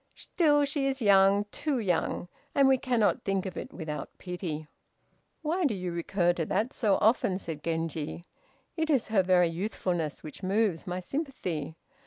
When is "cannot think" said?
2.79-3.45